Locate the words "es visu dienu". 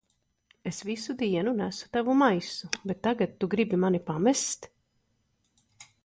0.69-1.51